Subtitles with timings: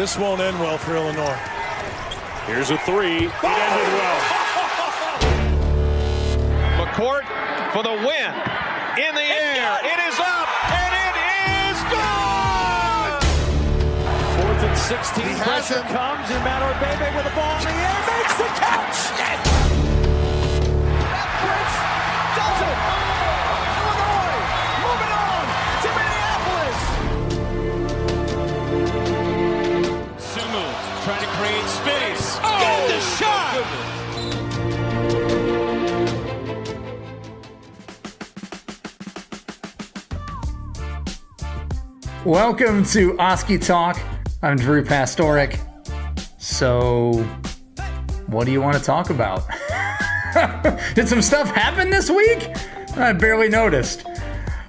[0.00, 1.36] This won't end well for Illinois.
[2.46, 3.26] Here's a three.
[3.26, 4.20] It ended well.
[6.80, 7.28] McCourt
[7.74, 8.32] for the win.
[8.96, 9.78] In the air.
[9.84, 10.48] It is up.
[10.72, 11.16] And it
[11.52, 13.12] is good.
[14.40, 15.26] Fourth and 16.
[15.28, 15.92] He Pressure him.
[15.92, 16.30] comes.
[16.30, 18.96] And Matt Bebe with the ball in the air makes the catch.
[19.18, 19.49] Yes!
[33.00, 33.64] Shot.
[42.26, 43.98] Welcome to Oskee Talk.
[44.42, 45.58] I'm Drew Pastoric.
[46.36, 47.12] So,
[48.26, 49.48] what do you want to talk about?
[50.94, 52.50] Did some stuff happen this week?
[52.98, 54.04] I barely noticed.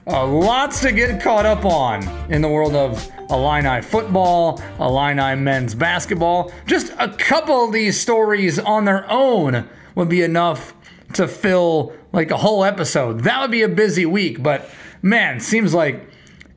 [0.07, 5.73] Uh, lots to get caught up on in the world of Illini football, Illini men's
[5.73, 6.51] basketball.
[6.65, 10.73] Just a couple of these stories on their own would be enough
[11.13, 13.21] to fill like a whole episode.
[13.21, 14.69] That would be a busy week, but
[15.01, 16.07] man, seems like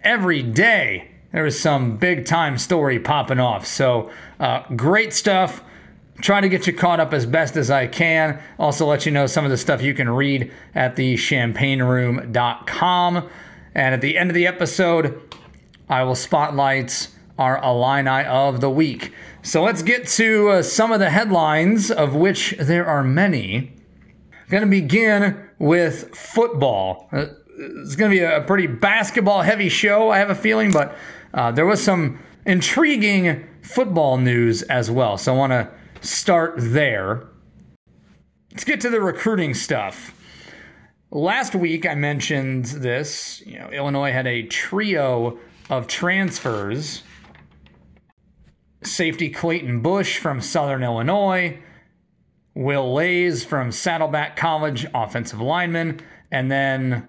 [0.02, 3.66] every day there is some big time story popping off.
[3.66, 5.62] So, uh, great stuff.
[6.20, 8.40] Trying to get you caught up as best as I can.
[8.56, 13.28] Also, let you know some of the stuff you can read at the champaignroom.com.
[13.74, 15.23] And at the end of the episode,
[15.88, 19.12] I will spotlight our Illini of the week.
[19.42, 23.72] So, let's get to uh, some of the headlines, of which there are many.
[24.32, 27.08] I'm Going to begin with football.
[27.12, 30.96] Uh, it's going to be a pretty basketball heavy show, I have a feeling, but
[31.32, 35.16] uh, there was some intriguing football news as well.
[35.18, 35.70] So I want to
[36.06, 37.26] start there.
[38.50, 40.14] Let's get to the recruiting stuff.
[41.10, 43.42] Last week I mentioned this.
[43.46, 45.38] You know, Illinois had a trio
[45.70, 47.02] of transfers.
[48.82, 51.58] Safety Clayton Bush from Southern Illinois,
[52.54, 56.00] Will Lays from Saddleback College, offensive lineman,
[56.30, 57.08] and then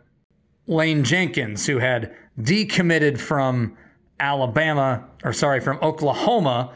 [0.68, 3.78] Lane Jenkins, who had decommitted from
[4.20, 6.74] Alabama, or sorry, from Oklahoma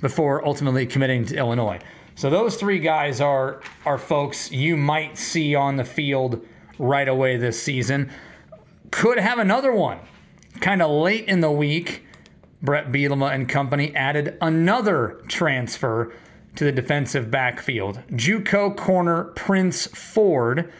[0.00, 1.80] before ultimately committing to Illinois.
[2.14, 6.44] So those three guys are are folks you might see on the field
[6.78, 8.10] right away this season.
[8.90, 9.98] Could have another one.
[10.62, 12.06] Kind of late in the week,
[12.62, 16.14] Brett Bielema and company added another transfer
[16.54, 18.00] to the defensive backfield.
[18.12, 20.72] JUCO corner Prince Ford,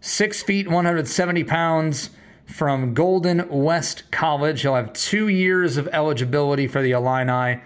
[0.00, 2.10] six feet, 170 pounds,
[2.46, 4.62] from Golden West College.
[4.62, 7.62] He'll have two years of eligibility for the Illini.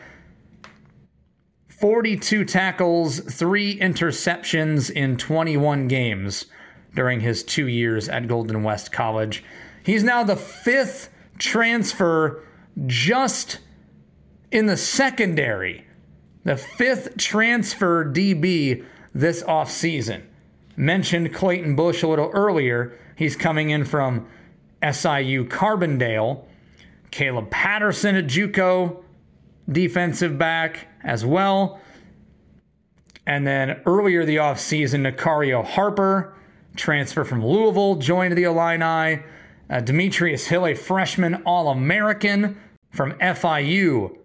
[1.68, 6.44] 42 tackles, three interceptions in 21 games
[6.94, 9.42] during his two years at Golden West College.
[9.82, 12.42] He's now the fifth transfer
[12.86, 13.58] just
[14.50, 15.86] in the secondary.
[16.44, 20.22] The fifth transfer DB this offseason.
[20.76, 22.98] Mentioned Clayton Bush a little earlier.
[23.16, 24.26] He's coming in from
[24.82, 26.44] SIU Carbondale.
[27.10, 29.02] Caleb Patterson at Juco,
[29.70, 31.80] defensive back as well.
[33.26, 36.36] And then earlier the offseason, Nicario Harper,
[36.76, 39.22] transfer from Louisville, joined the Illini.
[39.68, 42.60] Uh, Demetrius Hill, a freshman All American
[42.90, 44.16] from FIU,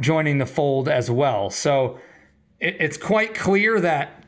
[0.00, 1.50] joining the fold as well.
[1.50, 1.98] So
[2.60, 4.24] it, it's quite clear that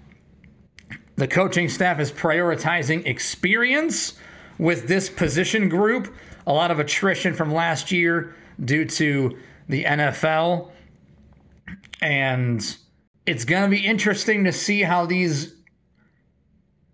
[1.17, 4.15] the coaching staff is prioritizing experience
[4.59, 6.15] with this position group.
[6.47, 9.37] A lot of attrition from last year due to
[9.69, 10.71] the NFL.
[12.01, 12.77] And
[13.27, 15.55] it's going to be interesting to see how these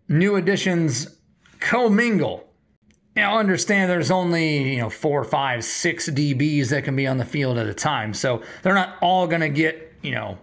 [0.08, 1.18] new additions
[1.60, 2.48] commingle.
[3.16, 7.24] Now, understand there's only, you know, four, five, six DBs that can be on the
[7.24, 8.12] field at a time.
[8.12, 10.38] So they're not all going to get, you know,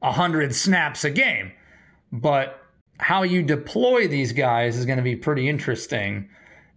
[0.00, 1.52] 100 snaps a game.
[2.10, 2.60] But
[2.98, 6.28] how you deploy these guys is going to be pretty interesting.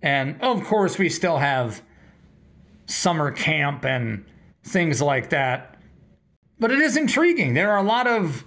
[0.02, 1.81] And of course, we still have
[2.85, 4.25] summer camp and
[4.63, 5.78] things like that.
[6.59, 7.53] But it is intriguing.
[7.53, 8.43] There are a lot of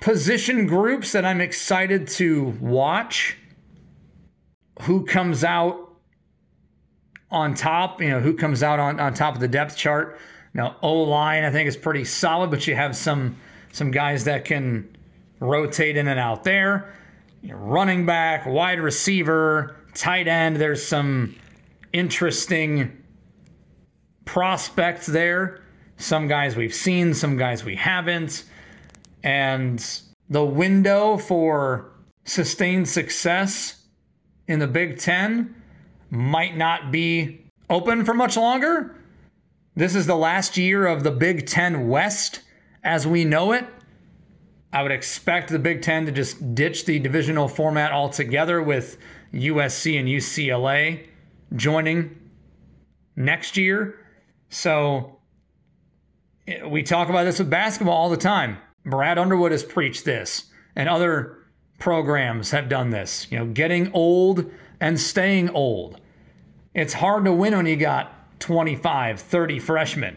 [0.00, 3.38] position groups that I'm excited to watch.
[4.82, 5.92] Who comes out
[7.30, 8.00] on top?
[8.00, 10.18] You know, who comes out on, on top of the depth chart?
[10.54, 13.36] Now, O line, I think, is pretty solid, but you have some
[13.72, 14.96] some guys that can
[15.40, 16.94] rotate in and out there.
[17.40, 20.56] You know, running back, wide receiver, tight end.
[20.56, 21.34] There's some
[21.92, 23.02] interesting
[24.24, 25.62] prospects there.
[25.96, 28.44] Some guys we've seen, some guys we haven't.
[29.22, 29.84] And
[30.28, 31.92] the window for
[32.24, 33.81] sustained success
[34.46, 35.54] in the Big Ten
[36.10, 38.96] might not be open for much longer.
[39.74, 42.40] this is the last year of the Big Ten West
[42.84, 43.66] as we know it.
[44.72, 48.98] I would expect the Big Ten to just ditch the divisional format altogether with
[49.32, 51.06] USC and UCLA
[51.56, 52.18] joining
[53.16, 53.98] next year.
[54.48, 55.18] So
[56.66, 58.58] we talk about this with basketball all the time.
[58.84, 61.38] Brad Underwood has preached this, and other
[61.82, 63.26] programs have done this.
[63.28, 64.48] You know, getting old
[64.78, 66.00] and staying old.
[66.74, 70.16] It's hard to win when you got 25, 30 freshmen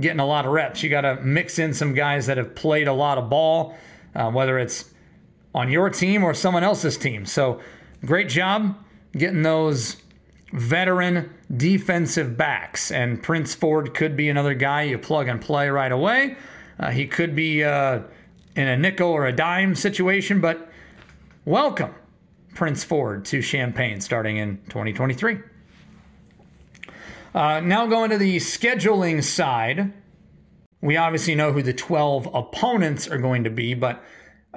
[0.00, 0.82] getting a lot of reps.
[0.82, 3.76] You got to mix in some guys that have played a lot of ball,
[4.16, 4.92] uh, whether it's
[5.54, 7.26] on your team or someone else's team.
[7.26, 7.60] So,
[8.04, 8.76] great job
[9.16, 9.98] getting those
[10.52, 12.90] veteran defensive backs.
[12.90, 16.36] And Prince Ford could be another guy you plug and play right away.
[16.80, 18.00] Uh, he could be uh,
[18.56, 20.70] in a nickel or a dime situation, but
[21.44, 21.94] welcome,
[22.54, 25.38] Prince Ford, to Champaign starting in 2023.
[27.34, 29.92] Uh, now going to the scheduling side.
[30.80, 34.02] We obviously know who the 12 opponents are going to be, but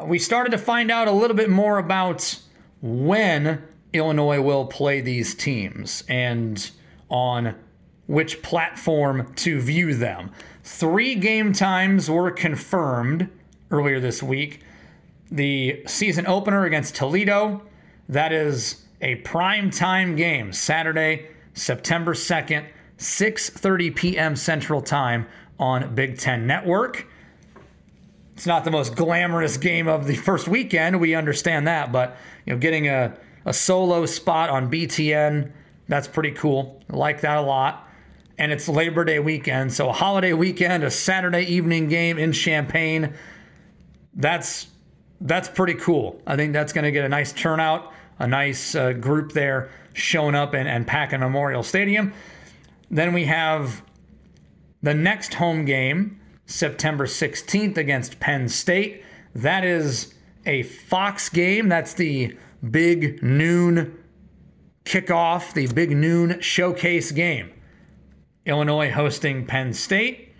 [0.04, 2.40] we started to find out a little bit more about
[2.82, 6.70] when Illinois will play these teams and
[7.10, 7.56] on
[8.08, 10.32] which platform to view them.
[10.64, 13.30] Three game times were confirmed
[13.72, 14.62] earlier this week.
[15.32, 17.62] The season opener against Toledo,
[18.10, 22.66] that is a prime time game, Saturday, September 2nd,
[22.98, 24.36] 6:30 p.m.
[24.36, 25.28] Central Time
[25.60, 27.08] on Big 10 Network.
[28.36, 32.54] It's not the most glamorous game of the first weekend, we understand that, but you
[32.54, 35.52] know, getting a, a solo spot on BTN,
[35.88, 36.82] that's pretty cool.
[36.92, 37.88] I like that a lot.
[38.38, 43.14] And it's Labor Day weekend, so a holiday weekend, a Saturday evening game in Champaign.
[44.14, 44.68] That's
[45.22, 46.22] that's pretty cool.
[46.28, 50.36] I think that's going to get a nice turnout, a nice uh, group there showing
[50.36, 52.14] up and, and packing Memorial Stadium.
[52.92, 53.82] Then we have
[54.82, 59.04] the next home game, September 16th against Penn State.
[59.34, 60.14] That is
[60.46, 61.70] a Fox game.
[61.70, 62.38] That's the
[62.70, 63.98] big noon
[64.86, 67.52] kickoff, the big noon showcase game.
[68.46, 70.34] Illinois hosting Penn State.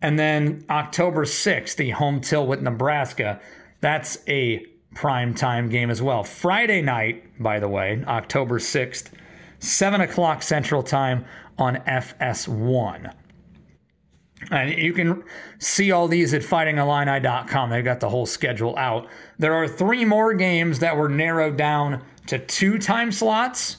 [0.00, 3.40] And then October 6th, the home tilt with Nebraska.
[3.80, 4.64] That's a
[4.94, 6.24] prime time game as well.
[6.24, 9.10] Friday night, by the way, October 6th,
[9.60, 11.24] 7 o'clock Central Time
[11.58, 13.12] on FS1.
[14.50, 15.24] And you can
[15.58, 17.70] see all these at fightingillini.com.
[17.70, 19.08] They've got the whole schedule out.
[19.38, 23.78] There are three more games that were narrowed down to two time slots.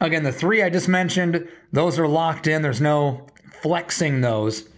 [0.00, 2.62] Again, the three I just mentioned, those are locked in.
[2.62, 3.26] There's no
[3.62, 4.68] flexing those.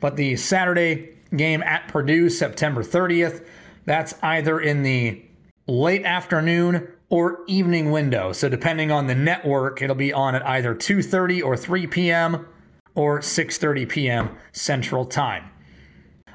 [0.00, 3.44] But the Saturday game at Purdue, September 30th,
[3.84, 5.22] that's either in the
[5.66, 8.32] late afternoon or evening window.
[8.32, 12.46] So depending on the network, it'll be on at either 2:30 or 3 p.m.
[12.94, 14.30] or 6:30 p.m.
[14.52, 15.44] Central Time.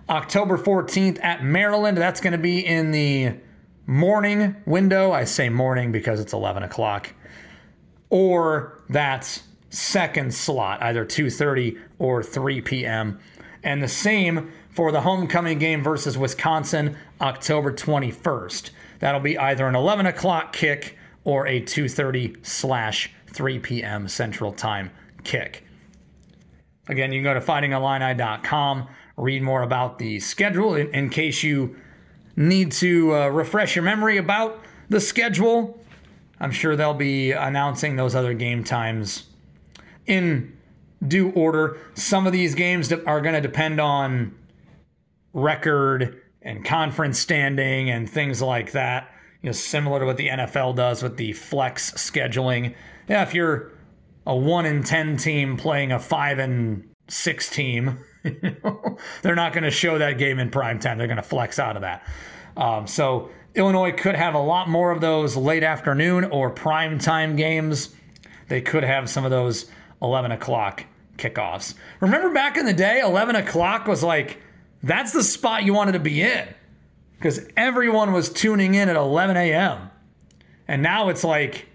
[0.09, 3.35] October 14th at Maryland, that's going to be in the
[3.85, 5.11] morning window.
[5.11, 7.13] I say morning because it's 11 o'clock.
[8.09, 13.19] Or that second slot, either 2:30 or 3 p.m.
[13.63, 18.71] And the same for the homecoming game versus Wisconsin, October 21st.
[18.99, 24.07] That'll be either an 11 o'clock kick or a 2:30 slash 3 p.m.
[24.07, 24.91] Central Time
[25.23, 25.65] kick.
[26.87, 31.75] Again, you can go to fightingillini.com, read more about the schedule in, in case you
[32.35, 34.59] need to uh, refresh your memory about
[34.89, 35.79] the schedule.
[36.39, 39.27] I'm sure they'll be announcing those other game times
[40.07, 40.57] in
[41.07, 41.77] due order.
[41.93, 44.35] Some of these games are going to depend on
[45.33, 49.11] record and conference standing and things like that.
[49.41, 52.75] You know, similar to what the NFL does with the flex scheduling.
[53.09, 53.71] Yeah, if you're
[54.25, 57.99] a one in ten team playing a five and six team,
[59.21, 60.97] they're not going to show that game in prime time.
[60.97, 62.07] They're going to flex out of that.
[62.55, 67.35] Um, so Illinois could have a lot more of those late afternoon or prime time
[67.35, 67.93] games.
[68.47, 69.69] They could have some of those
[70.01, 70.85] 11 o'clock
[71.17, 71.75] kickoffs.
[71.99, 74.41] Remember back in the day, 11 o'clock was like
[74.83, 76.47] that's the spot you wanted to be in
[77.15, 79.89] because everyone was tuning in at 11 a.m.
[80.67, 81.67] And now it's like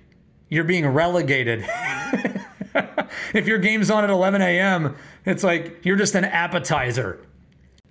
[0.50, 1.66] you're being relegated.
[3.34, 7.18] if your game's on at 11 a.m., it's like you're just an appetizer.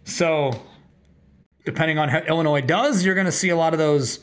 [0.03, 0.61] So,
[1.65, 4.19] depending on how Illinois does, you're going to see a lot of those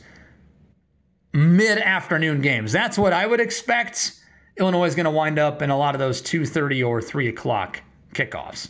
[1.33, 2.71] mid afternoon games.
[2.71, 4.13] That's what I would expect.
[4.57, 7.81] Illinois is going to wind up in a lot of those 2:30 or 3 o'clock
[8.13, 8.69] kickoffs.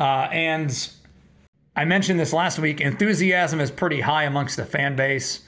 [0.00, 0.90] Uh, and
[1.76, 2.80] I mentioned this last week.
[2.80, 5.42] Enthusiasm is pretty high amongst the fan base.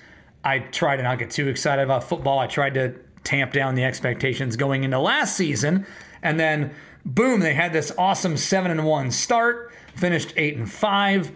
[0.44, 2.38] I try to not get too excited about football.
[2.38, 2.94] I tried to
[3.24, 5.86] tamp down the expectations going into last season.
[6.22, 6.74] And then,
[7.06, 11.32] boom, they had this awesome 7 and 1 start, finished 8 and 5.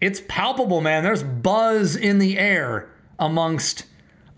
[0.00, 1.04] It's palpable, man.
[1.04, 3.84] There's buzz in the air amongst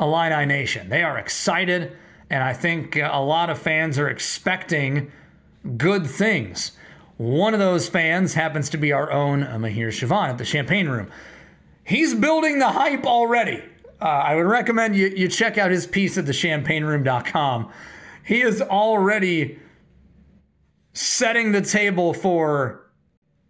[0.00, 0.88] Illini Nation.
[0.88, 1.96] They are excited,
[2.28, 5.12] and I think a lot of fans are expecting
[5.76, 6.72] good things.
[7.16, 11.11] One of those fans happens to be our own Mahir Shivan at the Champaign Room.
[11.85, 13.62] He's building the hype already.
[14.00, 17.71] Uh, I would recommend you, you check out his piece at thechampaignroom.com.
[18.25, 19.61] He is already
[20.92, 22.90] setting the table for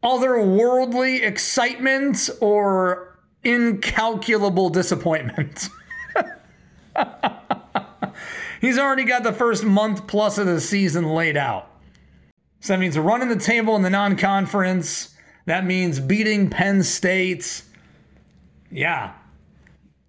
[0.03, 5.71] otherworldly excitement or incalculable disappointment.
[8.61, 11.71] He's already got the first month plus of the season laid out.
[12.65, 15.15] So that means running the table in the non conference.
[15.45, 17.63] That means beating Penn State.
[18.71, 19.13] Yeah.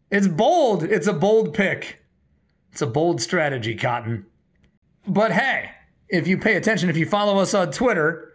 [0.10, 0.84] It's bold.
[0.84, 2.00] It's a bold pick.
[2.72, 4.26] It's a bold strategy, Cotton.
[5.06, 5.72] But hey,
[6.08, 8.32] if you pay attention, if you follow us on Twitter,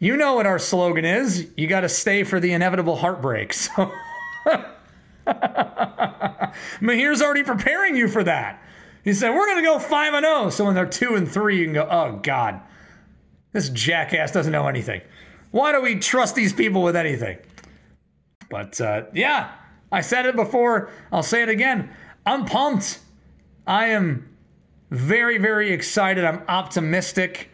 [0.00, 1.48] you know what our slogan is.
[1.56, 3.54] You got to stay for the inevitable heartbreak.
[4.46, 4.46] So
[6.80, 8.60] Mahir's already preparing you for that.
[9.04, 10.50] He said, We're going to go 5 and 0.
[10.50, 12.60] So when they're 2 and 3, you can go, Oh, God,
[13.58, 15.00] this jackass doesn't know anything.
[15.50, 17.38] Why do we trust these people with anything?
[18.48, 19.50] But uh, yeah,
[19.90, 20.90] I said it before.
[21.10, 21.90] I'll say it again.
[22.24, 23.00] I'm pumped.
[23.66, 24.28] I am
[24.92, 26.24] very, very excited.
[26.24, 27.50] I'm optimistic.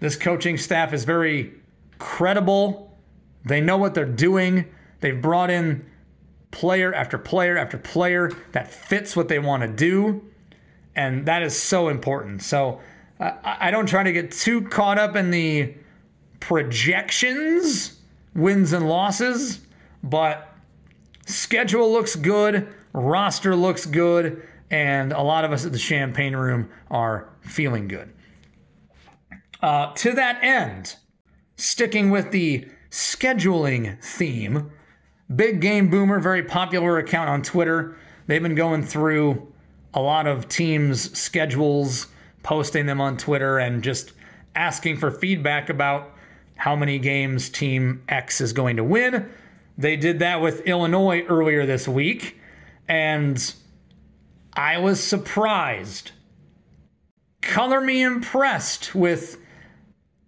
[0.00, 1.52] This coaching staff is very
[1.98, 2.96] credible.
[3.44, 4.64] They know what they're doing.
[5.00, 5.84] They've brought in
[6.52, 10.24] player after player after player that fits what they want to do.
[10.96, 12.42] And that is so important.
[12.42, 12.80] So
[13.20, 15.74] uh, I don't try to get too caught up in the
[16.40, 17.98] projections,
[18.34, 19.60] wins and losses,
[20.02, 20.54] but
[21.26, 26.70] schedule looks good, roster looks good, and a lot of us at the Champaign Room
[26.90, 28.12] are feeling good.
[29.60, 30.94] Uh, to that end,
[31.56, 34.70] sticking with the scheduling theme,
[35.34, 37.96] Big Game Boomer, very popular account on Twitter.
[38.26, 39.52] They've been going through
[39.92, 42.06] a lot of teams' schedules,
[42.42, 44.12] posting them on Twitter, and just
[44.54, 46.12] asking for feedback about
[46.56, 49.30] how many games Team X is going to win.
[49.76, 52.38] They did that with Illinois earlier this week,
[52.88, 53.54] and
[54.54, 56.10] I was surprised.
[57.42, 59.38] Color me impressed with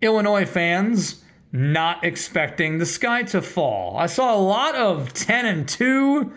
[0.00, 3.96] Illinois fans not expecting the sky to fall.
[3.96, 6.32] I saw a lot of 10 and 2,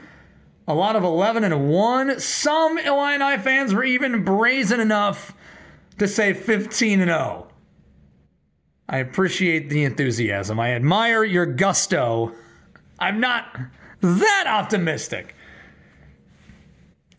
[0.67, 2.19] a lot of 11 and 1.
[2.19, 5.35] Some Illini fans were even brazen enough
[5.99, 7.47] to say 15 and 0.
[8.89, 10.59] I appreciate the enthusiasm.
[10.59, 12.33] I admire your gusto.
[12.99, 13.57] I'm not
[14.01, 15.35] that optimistic.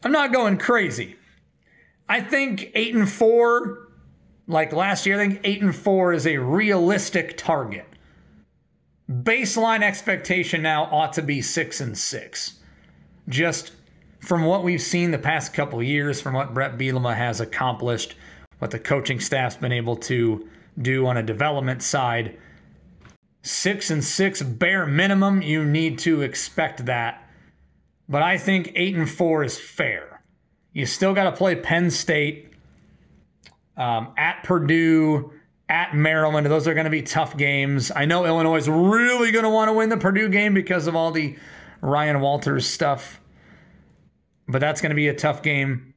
[0.03, 1.17] I'm not going crazy.
[2.09, 3.85] I think 8 and 4
[4.47, 7.87] like last year, I think 8 and 4 is a realistic target.
[9.11, 12.61] Baseline expectation now ought to be 6 and 6.
[13.29, 13.73] Just
[14.21, 18.17] from what we've seen the past couple years, from what Brett Bielema has accomplished,
[18.59, 20.49] what the coaching staff's been able to
[20.81, 22.37] do on a development side,
[23.43, 27.29] 6 and 6 bare minimum, you need to expect that.
[28.09, 30.23] But I think 8 and 4 is fair.
[30.73, 32.53] You still got to play Penn State
[33.77, 35.33] um, at Purdue,
[35.69, 36.47] at Maryland.
[36.47, 37.93] Those are going to be tough games.
[37.95, 40.97] I know Illinois is really going to want to win the Purdue game because of
[40.97, 41.37] all the
[41.81, 43.21] Ryan Walters stuff,
[44.49, 45.94] but that's going to be a tough game.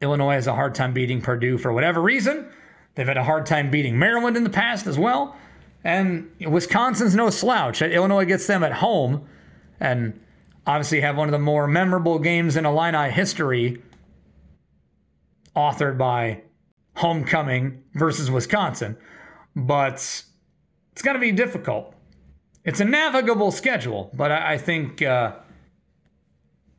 [0.00, 2.48] Illinois has a hard time beating Purdue for whatever reason.
[2.94, 5.36] They've had a hard time beating Maryland in the past as well.
[5.84, 7.80] And Wisconsin's no slouch.
[7.82, 9.26] Illinois gets them at home
[9.78, 10.18] and
[10.66, 13.82] obviously have one of the more memorable games in Illini history,
[15.54, 16.42] authored by
[16.96, 18.96] homecoming versus Wisconsin,
[19.54, 19.94] but
[20.92, 21.94] it's going to be difficult.
[22.64, 25.36] It's a navigable schedule, but I, think uh,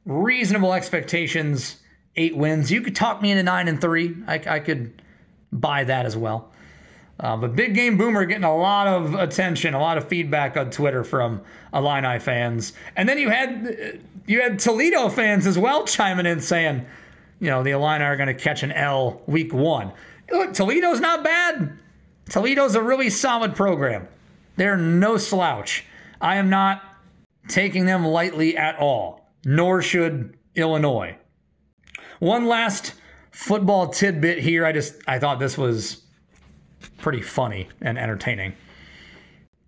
[0.06, 1.78] reasonable expectations,
[2.18, 2.72] eight wins.
[2.72, 4.16] You could talk me into nine and three.
[4.28, 5.02] I, I could
[5.52, 6.52] buy that as well.
[7.20, 10.70] Uh, but Big Game Boomer getting a lot of attention, a lot of feedback on
[10.70, 11.42] Twitter from
[11.74, 16.86] Illini fans, and then you had you had Toledo fans as well chiming in saying,
[17.40, 19.94] you know, the Illini are going to catch an L week one.
[20.32, 21.78] Look, Toledo's not bad.
[22.30, 24.08] Toledo's a really solid program.
[24.58, 25.86] They're no slouch.
[26.20, 26.84] I am not
[27.48, 31.16] taking them lightly at all, nor should Illinois.
[32.20, 32.94] One last
[33.32, 34.66] football tidbit here.
[34.66, 36.04] I just I thought this was
[36.98, 38.54] pretty funny and entertaining.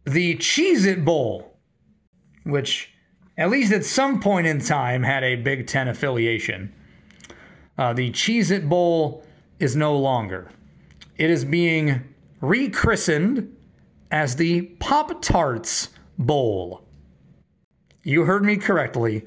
[0.05, 1.57] The Cheez It Bowl,
[2.43, 2.93] which
[3.37, 6.73] at least at some point in time had a Big Ten affiliation,
[7.77, 9.23] Uh, the Cheez It Bowl
[9.59, 10.49] is no longer.
[11.17, 12.03] It is being
[12.41, 13.55] rechristened
[14.11, 16.85] as the Pop Tarts Bowl.
[18.03, 19.25] You heard me correctly.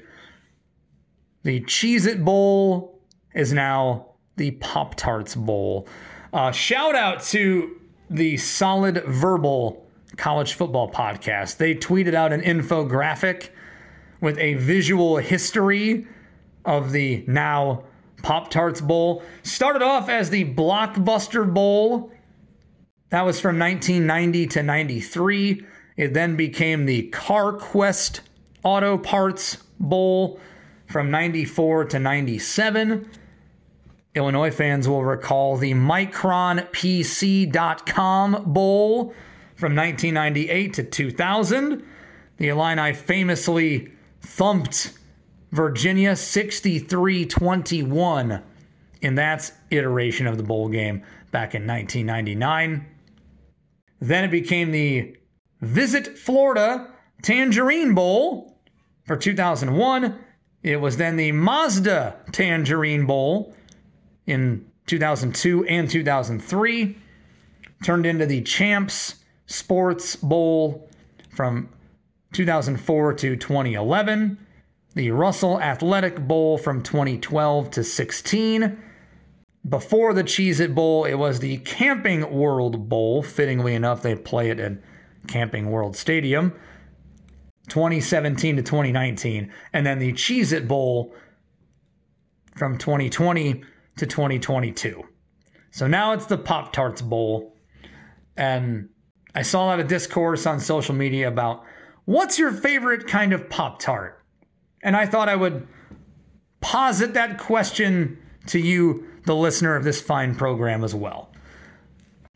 [1.43, 2.92] The Cheez It Bowl
[3.33, 5.87] is now the Pop Tarts Bowl.
[6.31, 9.85] Uh, shout out to the Solid Verbal
[10.17, 11.57] College Football Podcast.
[11.57, 13.49] They tweeted out an infographic
[14.21, 16.07] with a visual history
[16.65, 17.83] of the now
[18.21, 19.23] Pop Tarts Bowl.
[19.43, 22.11] Started off as the Blockbuster Bowl.
[23.09, 25.65] That was from 1990 to 93.
[25.97, 28.21] It then became the CarQuest
[28.63, 30.39] Auto Parts Bowl
[30.87, 33.09] from 94 to 97.
[34.15, 39.13] Illinois fans will recall the MicronPC.com Bowl
[39.55, 41.83] from 1998 to 2000.
[42.37, 43.91] The Illini famously
[44.21, 44.93] thumped
[45.51, 48.43] Virginia 63 21
[49.01, 52.85] in that iteration of the bowl game back in 1999.
[53.99, 55.17] Then it became the
[55.61, 58.57] Visit Florida Tangerine Bowl
[59.05, 60.19] for 2001.
[60.61, 63.55] It was then the Mazda Tangerine Bowl
[64.25, 66.97] in 2002 and 2003.
[67.83, 69.15] Turned into the Champs
[69.45, 70.89] Sports Bowl
[71.29, 71.69] from
[72.33, 74.37] 2004 to 2011.
[74.95, 78.81] The Russell Athletic Bowl from 2012 to 16.
[79.67, 83.23] Before the Cheez It Bowl, it was the Camping World Bowl.
[83.23, 84.73] Fittingly enough, they play it at
[85.27, 86.53] Camping World Stadium.
[87.69, 89.51] 2017 to 2019.
[89.71, 91.15] And then the Cheez It Bowl
[92.55, 93.63] from 2020
[93.97, 95.03] to 2022.
[95.71, 97.55] So now it's the Pop Tarts Bowl.
[98.37, 98.89] And
[99.35, 101.63] I saw a lot of discourse on social media about
[102.05, 104.23] what's your favorite kind of Pop Tart?
[104.81, 105.67] And I thought I would
[106.61, 111.31] posit that question to you, the listener of this fine program, as well.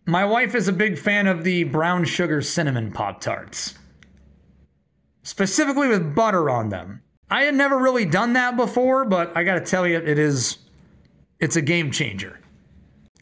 [0.06, 3.76] My wife is a big fan of the brown sugar cinnamon Pop Tarts,
[5.24, 7.02] specifically with butter on them.
[7.30, 10.60] I had never really done that before, but I gotta tell you, it is,
[11.40, 12.40] it's a game changer.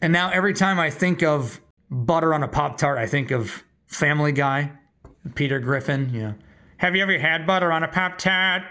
[0.00, 3.64] And now every time I think of butter on a Pop Tart, I think of
[3.86, 4.72] Family Guy,
[5.34, 6.12] Peter Griffin.
[6.12, 6.34] Know,
[6.78, 8.62] have you ever had butter on a Pop Tart?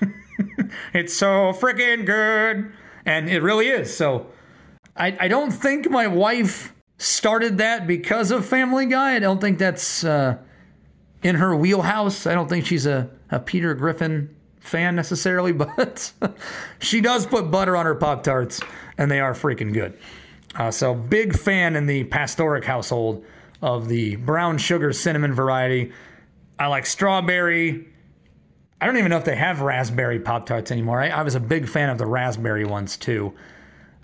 [0.94, 2.72] it's so freaking good.
[3.06, 3.94] And it really is.
[3.94, 4.26] So
[4.96, 9.16] I, I don't think my wife started that because of Family Guy.
[9.16, 10.38] I don't think that's uh,
[11.22, 12.26] in her wheelhouse.
[12.26, 16.12] I don't think she's a, a Peter Griffin fan necessarily, but
[16.80, 18.60] she does put butter on her Pop Tarts,
[18.98, 19.96] and they are freaking good.
[20.56, 23.24] Uh, so, big fan in the Pastoric household
[23.60, 25.92] of the brown sugar cinnamon variety.
[26.58, 27.88] I like strawberry.
[28.80, 31.00] I don't even know if they have raspberry Pop Tarts anymore.
[31.00, 33.32] I, I, was a big fan of the raspberry ones too.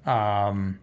[0.06, 0.80] Um,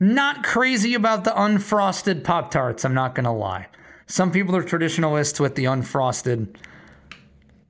[0.00, 3.68] not crazy about the unfrosted Pop Tarts, I'm not going to lie.
[4.06, 6.56] Some people are traditionalists with the unfrosted.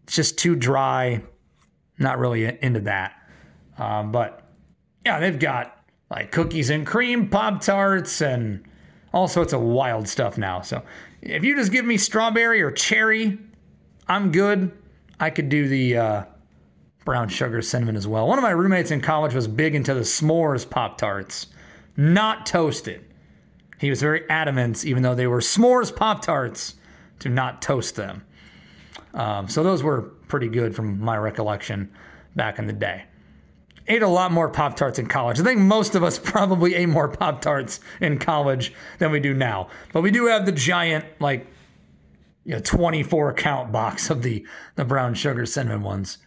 [0.06, 1.22] Just too dry.
[1.98, 3.14] Not really into that.
[3.78, 4.42] Um, but
[5.04, 5.78] yeah, they've got
[6.10, 8.64] like cookies and cream Pop Tarts and
[9.12, 10.60] all sorts of wild stuff now.
[10.60, 10.82] So
[11.22, 13.38] if you just give me strawberry or cherry,
[14.08, 14.72] I'm good.
[15.20, 16.24] I could do the uh,
[17.04, 18.26] brown sugar cinnamon as well.
[18.26, 21.46] One of my roommates in college was big into the s'mores Pop Tarts,
[21.96, 23.04] not toasted.
[23.78, 26.74] He was very adamant, even though they were s'mores Pop Tarts,
[27.20, 28.24] to not toast them.
[29.14, 31.90] Um, so those were pretty good from my recollection
[32.36, 33.04] back in the day.
[33.86, 35.38] Ate a lot more Pop Tarts in college.
[35.40, 39.34] I think most of us probably ate more Pop Tarts in college than we do
[39.34, 39.68] now.
[39.92, 41.46] But we do have the giant, like,
[42.44, 46.18] you know, 24 count box of the, the brown sugar cinnamon ones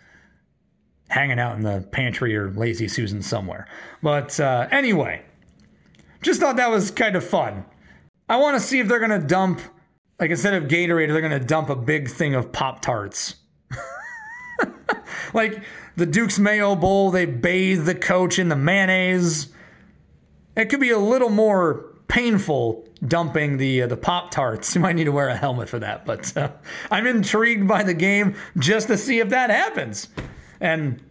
[1.10, 3.68] hanging out in the pantry or Lazy Susan somewhere.
[4.02, 5.24] But uh, anyway,
[6.22, 7.66] just thought that was kind of fun.
[8.30, 9.62] I want to see if they're going to dump,
[10.20, 13.36] like instead of Gatorade, they're to dump a big thing of Pop Tarts.
[15.34, 15.62] like
[15.96, 19.50] the Duke's Mayo Bowl, they bathe the coach in the mayonnaise.
[20.56, 24.76] It could be a little more painful dumping the uh, the Pop Tarts.
[24.76, 26.52] You might need to wear a helmet for that, but uh,
[26.90, 30.08] I'm intrigued by the game just to see if that happens.
[30.60, 31.02] And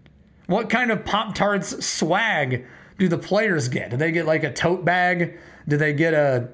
[0.46, 2.66] what kind of Pop Tarts swag
[2.98, 3.90] do the players get?
[3.90, 5.38] Do they get like a tote bag?
[5.68, 6.48] Do they get a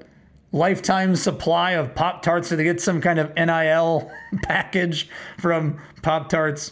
[0.53, 2.47] lifetime supply of Pop Tarts?
[2.47, 4.09] Do they get some kind of NIL
[4.43, 6.71] package from Pop Tarts?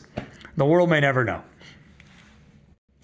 [0.55, 1.43] The world may never know.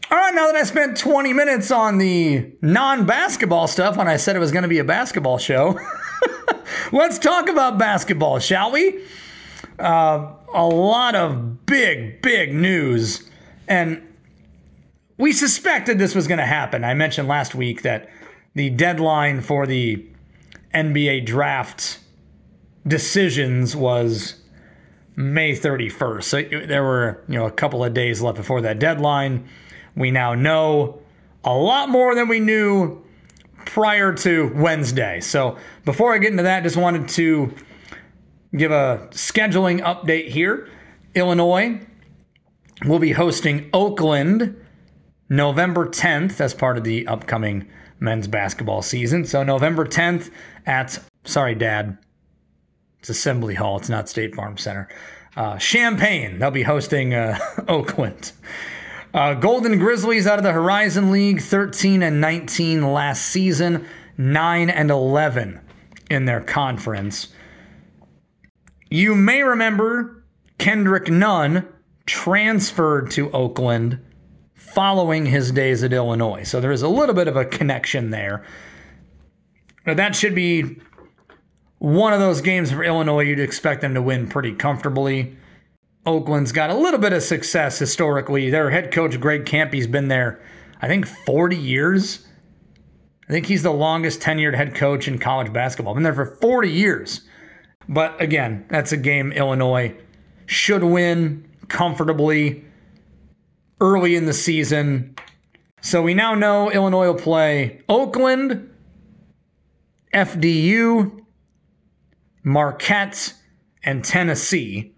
[0.09, 4.15] All right, now that I spent 20 minutes on the non basketball stuff when I
[4.15, 5.77] said it was going to be a basketball show,
[6.93, 9.01] let's talk about basketball, shall we?
[9.77, 13.29] Uh, a lot of big, big news.
[13.67, 14.01] And
[15.17, 16.85] we suspected this was going to happen.
[16.85, 18.09] I mentioned last week that
[18.55, 20.05] the deadline for the
[20.73, 21.99] NBA draft
[22.85, 24.35] decisions was
[25.15, 26.23] May 31st.
[26.23, 29.47] So there were, you know, a couple of days left before that deadline.
[29.95, 31.01] We now know
[31.43, 33.03] a lot more than we knew
[33.65, 35.19] prior to Wednesday.
[35.19, 37.53] So before I get into that, just wanted to
[38.55, 40.69] give a scheduling update here.
[41.15, 41.81] Illinois
[42.85, 44.55] will be hosting Oakland
[45.29, 47.67] November 10th as part of the upcoming
[47.99, 49.25] men's basketball season.
[49.25, 50.31] So November 10th
[50.65, 51.97] at, sorry, Dad,
[52.99, 53.77] it's Assembly Hall.
[53.77, 54.89] It's not State Farm Center.
[55.35, 56.39] Uh, Champaign.
[56.39, 58.31] They'll be hosting uh, Oakland.
[59.13, 63.85] Uh, Golden Grizzlies out of the Horizon League, 13 and 19 last season,
[64.17, 65.59] 9 and 11
[66.09, 67.29] in their conference.
[68.89, 70.23] You may remember
[70.57, 71.67] Kendrick Nunn
[72.05, 73.99] transferred to Oakland
[74.77, 76.43] following his days at Illinois.
[76.43, 78.45] So there is a little bit of a connection there.
[79.85, 80.79] But that should be
[81.79, 85.35] one of those games for Illinois you'd expect them to win pretty comfortably.
[86.05, 88.51] Oakland's got a little bit of success historically.
[88.51, 90.39] Their head coach, Greg Kampe's been there,
[90.79, 92.27] I think, 40 years.
[93.27, 95.95] I think he's the longest tenured head coach in college basketball.
[95.95, 97.21] Been there for 40 years.
[97.89, 99.95] But again, that's a game Illinois
[100.45, 102.66] should win comfortably
[103.79, 105.15] early in the season.
[105.81, 108.69] So we now know Illinois will play Oakland,
[110.13, 111.21] FDU,
[112.43, 113.33] Marquette,
[113.83, 114.93] and Tennessee.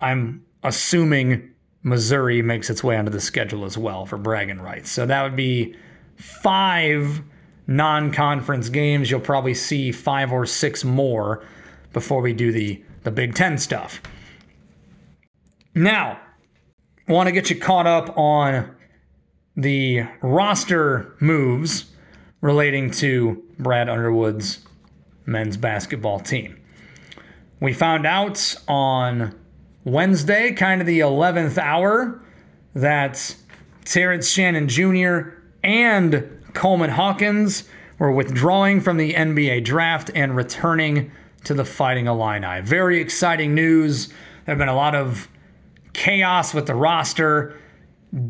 [0.00, 1.50] I'm assuming
[1.82, 4.90] Missouri makes its way onto the schedule as well for bragging rights.
[4.90, 5.74] So that would be
[6.16, 7.22] five
[7.66, 9.10] non conference games.
[9.10, 11.44] You'll probably see five or six more
[11.92, 14.00] before we do the, the Big Ten stuff.
[15.74, 16.20] Now,
[17.08, 18.74] want to get you caught up on
[19.56, 21.86] the roster moves
[22.40, 24.60] relating to Brad Underwood's
[25.26, 26.58] men's basketball team.
[27.60, 29.38] We found out on
[29.84, 32.20] Wednesday, kind of the 11th hour,
[32.74, 33.36] that
[33.84, 35.34] Terrence Shannon Jr.
[35.62, 37.64] and Coleman Hawkins
[37.98, 41.12] were withdrawing from the NBA draft and returning
[41.44, 42.60] to the Fighting Illini.
[42.62, 44.08] Very exciting news.
[44.08, 45.28] There have been a lot of
[45.92, 47.56] chaos with the roster.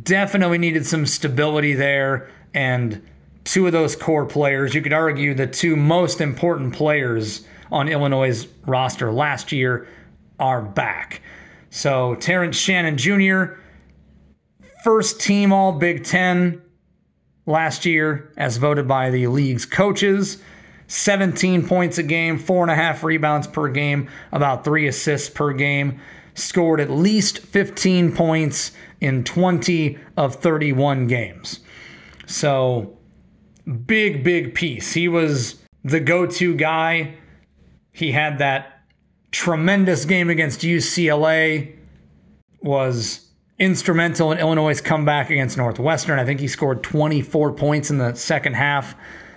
[0.02, 2.30] Definitely needed some stability there.
[2.54, 3.02] And
[3.44, 8.46] two of those core players, you could argue the two most important players on Illinois'
[8.66, 9.88] roster last year,
[10.38, 11.22] are back.
[11.70, 13.54] So Terrence Shannon Jr.,
[14.84, 16.60] first team All Big Ten
[17.46, 20.42] last year, as voted by the league's coaches.
[20.88, 25.52] 17 points a game, four and a half rebounds per game, about three assists per
[25.54, 25.98] game
[26.34, 31.60] scored at least 15 points in 20 of 31 games.
[32.26, 32.96] So,
[33.86, 34.92] big, big piece.
[34.92, 37.14] He was the go to guy.
[37.92, 38.84] He had that
[39.30, 41.76] tremendous game against UCLA,
[42.60, 46.18] was instrumental in Illinois' comeback against Northwestern.
[46.18, 48.94] I think he scored 24 points in the second half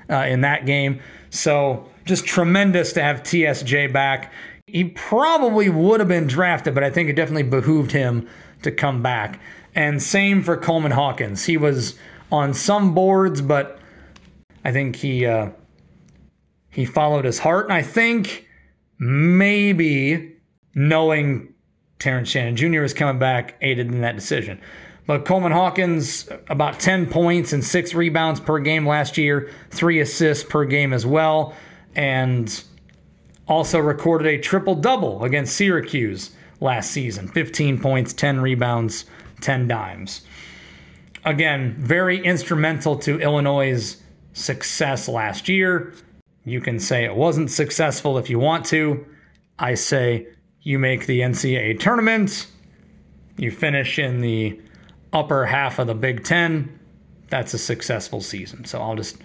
[0.09, 0.99] uh, in that game.
[1.29, 4.31] So, just tremendous to have TSJ back
[4.75, 8.27] he probably would have been drafted, but I think it definitely behooved him
[8.61, 9.39] to come back.
[9.73, 11.45] And same for Coleman Hawkins.
[11.45, 11.97] He was
[12.29, 13.79] on some boards, but
[14.65, 15.51] I think he uh,
[16.69, 17.67] he followed his heart.
[17.67, 18.49] And I think
[18.99, 20.35] maybe
[20.73, 21.53] knowing
[21.97, 22.81] Terrence Shannon Jr.
[22.81, 24.59] was coming back aided in that decision.
[25.07, 30.43] But Coleman Hawkins, about 10 points and six rebounds per game last year, three assists
[30.43, 31.55] per game as well.
[31.95, 32.61] And
[33.47, 39.05] also recorded a triple double against Syracuse last season 15 points, 10 rebounds,
[39.41, 40.21] 10 dimes.
[41.23, 43.97] Again, very instrumental to Illinois'
[44.33, 45.93] success last year.
[46.43, 49.05] You can say it wasn't successful if you want to.
[49.57, 50.27] I say
[50.61, 52.47] you make the NCAA tournament,
[53.37, 54.59] you finish in the
[55.13, 56.79] upper half of the Big Ten.
[57.29, 58.65] That's a successful season.
[58.65, 59.17] So I'll just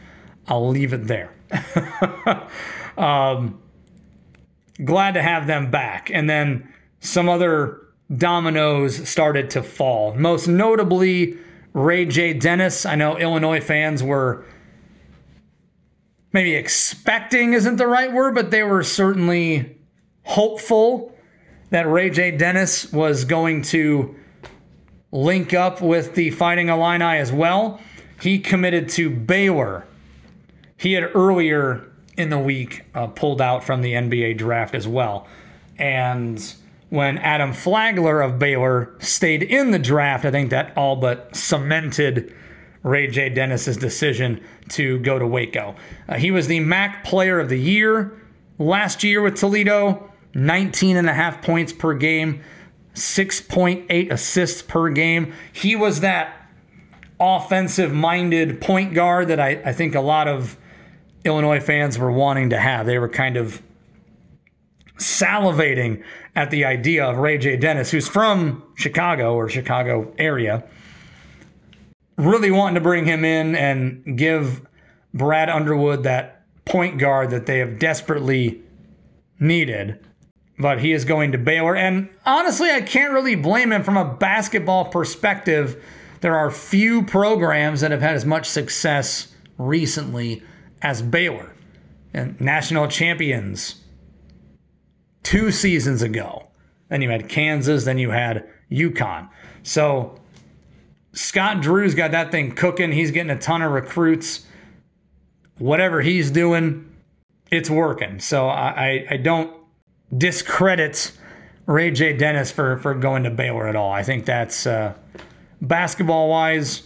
[0.48, 1.32] I'll leave it there.
[2.96, 3.60] um,
[4.84, 6.10] glad to have them back.
[6.12, 7.80] And then some other
[8.14, 10.14] dominoes started to fall.
[10.14, 11.38] Most notably,
[11.74, 12.84] RayJ Dennis.
[12.84, 14.44] I know Illinois fans were
[16.32, 19.76] maybe expecting isn't the right word, but they were certainly
[20.24, 21.14] hopeful
[21.70, 24.14] that RayJ Dennis was going to
[25.12, 27.80] link up with the Fighting Illini as well.
[28.20, 29.86] He committed to Baylor.
[30.76, 35.26] He had earlier in the week uh, pulled out from the NBA draft as well.
[35.78, 36.54] And
[36.90, 42.34] when Adam Flagler of Baylor stayed in the draft, I think that all but cemented
[42.84, 45.76] RayJ Dennis's decision to go to Waco.
[46.08, 48.12] Uh, he was the MAC Player of the Year
[48.58, 52.42] last year with Toledo, 19 and a half points per game,
[52.94, 55.32] 6.8 assists per game.
[55.52, 56.36] He was that
[57.18, 60.56] offensive minded point guard that I, I think a lot of
[61.24, 62.86] Illinois fans were wanting to have.
[62.86, 63.62] They were kind of
[64.96, 66.02] salivating
[66.36, 70.64] at the idea of RayJ Dennis, who's from Chicago or Chicago area,
[72.16, 74.62] really wanting to bring him in and give
[75.12, 78.62] Brad Underwood that point guard that they have desperately
[79.38, 80.06] needed.
[80.58, 81.74] But he is going to Baylor.
[81.74, 85.82] And honestly, I can't really blame him from a basketball perspective.
[86.20, 90.42] There are few programs that have had as much success recently
[90.82, 91.54] as Baylor.
[92.12, 93.76] And national champions
[95.22, 96.48] two seasons ago.
[96.88, 99.28] Then you had Kansas, then you had UConn.
[99.62, 100.20] So
[101.12, 102.92] Scott Drew's got that thing cooking.
[102.92, 104.46] He's getting a ton of recruits.
[105.58, 106.90] Whatever he's doing,
[107.50, 108.18] it's working.
[108.18, 109.54] So I, I, don't
[110.16, 111.12] discredit
[111.68, 113.92] RayJ Dennis for, for going to Baylor at all.
[113.92, 114.94] I think that's uh,
[115.60, 116.84] basketball wise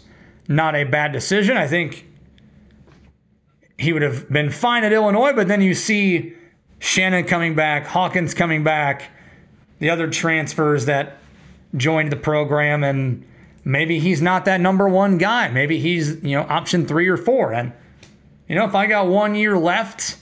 [0.49, 1.57] not a bad decision.
[1.57, 2.07] I think
[3.79, 6.35] he would have been fine at Illinois, but then you see
[6.79, 9.11] Shannon coming back, Hawkins coming back,
[9.79, 11.19] the other transfers that
[11.77, 13.27] joined the program, and
[13.65, 15.49] maybe he's not that number one guy.
[15.49, 17.53] Maybe he's, you know, option three or four.
[17.53, 17.73] And,
[18.49, 20.19] you know, if I got one year left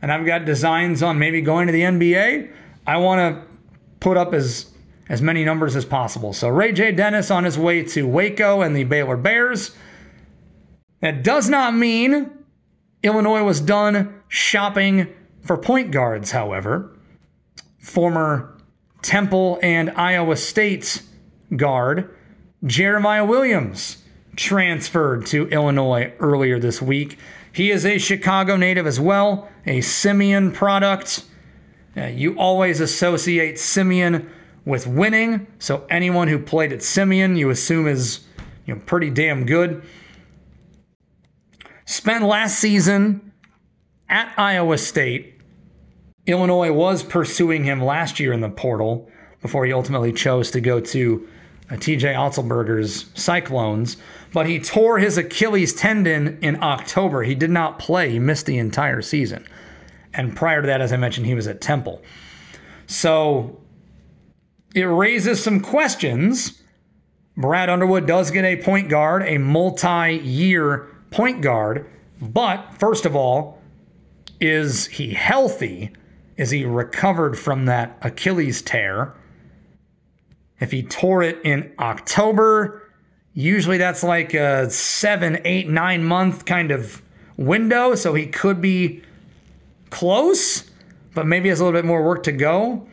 [0.00, 2.52] and I've got designs on maybe going to the NBA,
[2.86, 3.46] I want to
[3.98, 4.70] put up as
[5.08, 6.32] as many numbers as possible.
[6.32, 9.74] So RayJ Dennis on his way to Waco and the Baylor Bears.
[11.00, 12.30] That does not mean
[13.02, 16.96] Illinois was done shopping for point guards, however,
[17.78, 18.56] former
[19.02, 21.02] Temple and Iowa State
[21.54, 22.12] guard
[22.64, 24.02] Jeremiah Williams
[24.34, 27.18] transferred to Illinois earlier this week.
[27.52, 31.24] He is a Chicago native as well, a Simeon product.
[31.96, 34.30] Uh, you always associate Simeon
[34.64, 38.26] with winning, so anyone who played at Simeon, you assume is
[38.66, 39.82] you know pretty damn good.
[41.86, 43.32] Spent last season
[44.08, 45.36] at Iowa State
[46.26, 49.08] Illinois was pursuing him last year in the portal
[49.40, 51.26] before he ultimately chose to go to
[51.70, 53.96] uh, TJ Otzelberger's Cyclones,
[54.32, 57.22] but he tore his Achilles tendon in October.
[57.22, 59.46] He did not play, he missed the entire season.
[60.12, 62.02] And prior to that, as I mentioned, he was at Temple.
[62.86, 63.60] So
[64.74, 66.60] it raises some questions.
[67.36, 71.88] Brad Underwood does get a point guard, a multi year point guard,
[72.20, 73.60] but first of all,
[74.40, 75.92] is he healthy?
[76.36, 79.14] is he recovered from that Achilles tear.
[80.60, 82.90] If he tore it in October,
[83.34, 87.02] usually that's like a seven, eight, nine month kind of
[87.36, 87.94] window.
[87.94, 89.02] So he could be
[89.90, 90.70] close,
[91.14, 92.86] but maybe has a little bit more work to go.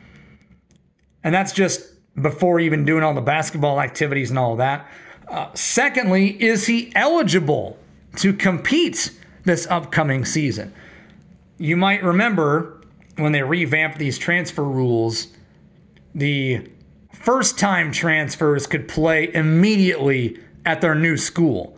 [1.24, 1.90] And that's just
[2.22, 4.90] before even doing all the basketball activities and all that.
[5.28, 7.78] Uh, secondly, is he eligible
[8.18, 9.12] to compete
[9.44, 10.74] this upcoming season?
[11.58, 12.82] You might remember
[13.18, 15.28] when they revamped these transfer rules,
[16.16, 16.68] the
[17.12, 21.78] first time transfers could play immediately at their new school.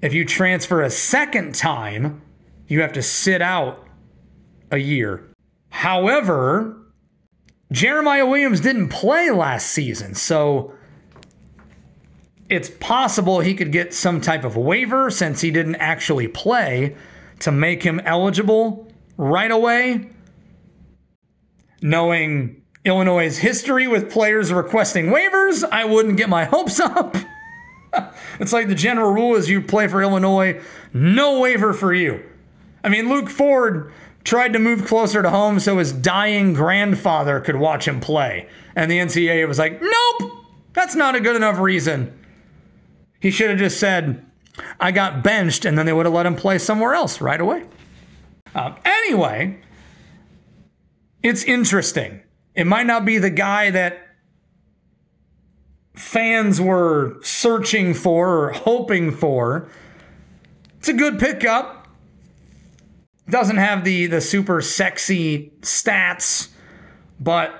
[0.00, 2.22] If you transfer a second time,
[2.66, 3.86] you have to sit out
[4.70, 5.24] a year.
[5.70, 6.76] However,
[7.72, 10.74] Jeremiah Williams didn't play last season, so
[12.54, 16.96] it's possible he could get some type of waiver since he didn't actually play
[17.40, 20.10] to make him eligible right away
[21.84, 27.14] knowing Illinois' history with players requesting waivers, I wouldn't get my hopes up.
[28.40, 30.60] it's like the general rule is you play for Illinois,
[30.94, 32.24] no waiver for you.
[32.82, 33.92] I mean, Luke Ford
[34.24, 38.48] tried to move closer to home so his dying grandfather could watch him play.
[38.74, 40.32] And the NCAA was like, nope,
[40.72, 42.18] that's not a good enough reason.
[43.24, 44.22] He should have just said,
[44.78, 47.64] I got benched, and then they would have let him play somewhere else right away.
[48.54, 49.62] Um, anyway,
[51.22, 52.20] it's interesting.
[52.54, 54.08] It might not be the guy that
[55.94, 59.70] fans were searching for or hoping for.
[60.80, 61.88] It's a good pickup.
[63.26, 66.48] Doesn't have the the super sexy stats,
[67.18, 67.58] but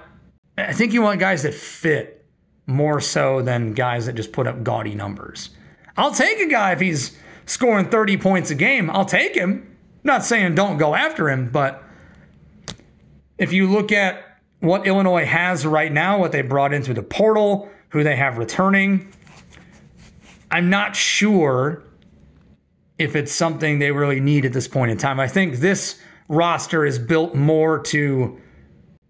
[0.59, 2.23] I think you want guys that fit
[2.66, 5.50] more so than guys that just put up gaudy numbers.
[5.96, 8.90] I'll take a guy if he's scoring 30 points a game.
[8.90, 9.77] I'll take him.
[10.03, 11.83] not saying don't go after him, but
[13.38, 14.22] if you look at
[14.61, 19.12] what Illinois has right now, what they brought into the portal, who they have returning,
[20.50, 21.83] I'm not sure
[22.98, 25.18] if it's something they really need at this point in time.
[25.18, 28.40] I think this roster is built more to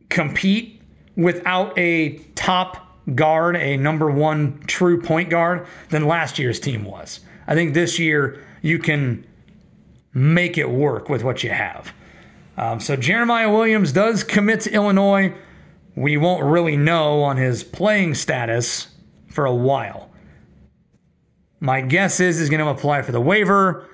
[0.08, 0.80] compete
[1.16, 2.83] without a top
[3.14, 7.20] guard, a number one true point guard, than last year's team was.
[7.46, 9.26] I think this year you can
[10.14, 11.92] make it work with what you have.
[12.56, 15.34] Um, so Jeremiah Williams does commit to Illinois.
[15.96, 18.88] We won't really know on his playing status
[19.28, 20.10] for a while.
[21.60, 23.88] My guess is he's going to apply for the waiver.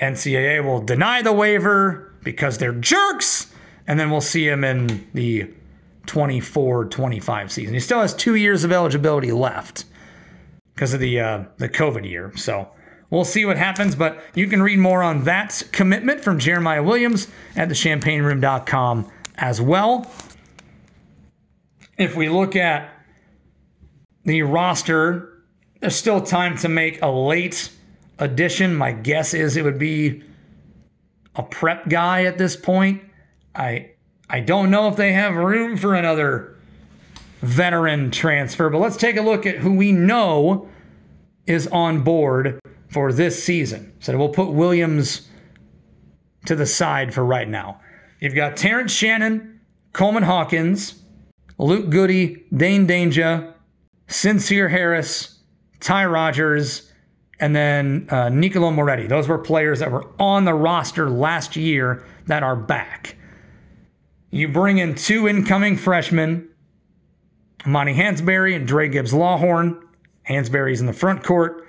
[0.00, 3.52] NCAA will deny the waiver because they're jerks,
[3.86, 5.50] and then we'll see him in the
[6.06, 7.74] 24 25 season.
[7.74, 9.84] He still has two years of eligibility left
[10.74, 12.32] because of the uh, the COVID year.
[12.36, 12.68] So
[13.10, 17.28] we'll see what happens, but you can read more on that commitment from Jeremiah Williams
[17.56, 20.10] at thechampaignroom.com as well.
[21.96, 22.90] If we look at
[24.24, 25.44] the roster,
[25.80, 27.70] there's still time to make a late
[28.18, 28.74] addition.
[28.74, 30.22] My guess is it would be
[31.36, 33.02] a prep guy at this point.
[33.54, 33.93] I
[34.28, 36.56] I don't know if they have room for another
[37.40, 40.68] veteran transfer, but let's take a look at who we know
[41.46, 43.92] is on board for this season.
[44.00, 45.28] So we'll put Williams
[46.46, 47.80] to the side for right now.
[48.20, 49.60] You've got Terrence Shannon,
[49.92, 51.02] Coleman Hawkins,
[51.58, 53.52] Luke Goode, Dain Dainja,
[54.08, 55.38] Sencire Harris,
[55.80, 56.90] Ty Rodgers,
[57.40, 59.06] and then uh, Niccolo Moretti.
[59.06, 63.16] Those were players that were on the roster last year that are back.
[64.34, 66.48] You bring in two incoming freshmen,
[67.64, 69.80] Monty Hansberry and Dra Gibbs Lawhorn.
[70.28, 71.64] Hansberry's in the front court.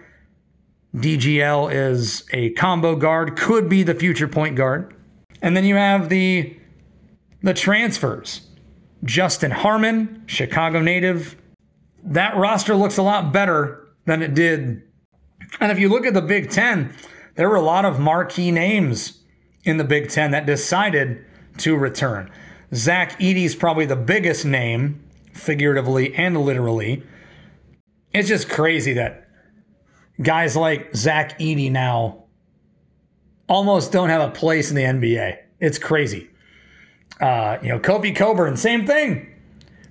[0.96, 4.96] DGL is a combo guard, could be the future point guard.
[5.44, 6.58] And then you have the
[7.44, 8.48] the transfers.
[9.04, 11.36] Justin Harmon, Chicago native.
[12.04, 14.82] That roster looks a lot better than it did.
[15.60, 16.96] And if you look at the Big Ten,
[17.36, 19.22] there were a lot of marquee names
[19.64, 21.24] in the Big Ten that decided
[21.60, 22.32] to return.
[22.76, 27.04] Zach Edey's probably the biggest name, figuratively and literally.
[28.14, 29.28] It's just crazy that
[30.22, 32.24] guys like Zach Edey now
[33.48, 35.38] almost don't have a place in the NBA.
[35.60, 36.30] It's crazy.
[37.20, 39.32] Uh, you know, Kofi Cockburn, same thing.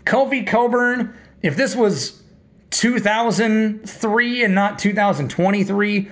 [0.05, 2.23] Kofi Cockburn, if this was
[2.71, 6.11] 2003 and not 2023,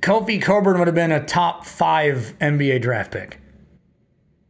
[0.00, 3.40] Kofi Cockburn would have been a top five NBA draft pick.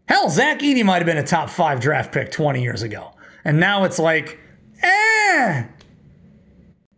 [0.09, 3.13] Hell, Zach Edey might have been a top five draft pick 20 years ago.
[3.45, 4.39] And now it's like,
[4.83, 5.67] eh,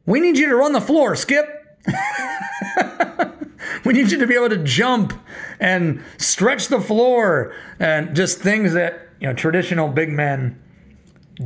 [0.07, 1.47] we need you to run the floor, Skip.
[3.85, 5.13] we need you to be able to jump
[5.61, 10.63] and stretch the floor and just things that, you know, traditional big men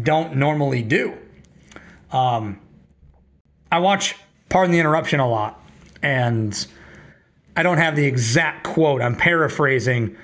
[0.02, 1.16] don't normally do.
[2.10, 2.60] Um,
[3.70, 4.16] I watch
[4.48, 5.60] Pardon the Interruption a lot,
[6.02, 6.66] and
[7.56, 9.00] I don't have the exact quote.
[9.00, 10.16] I'm paraphrasing